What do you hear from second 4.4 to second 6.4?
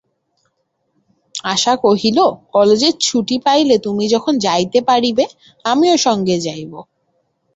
যাইতে পারিবে, আমিও সঙ্গে